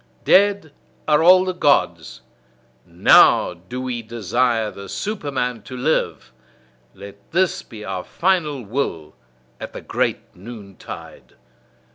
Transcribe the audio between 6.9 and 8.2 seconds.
Let this be our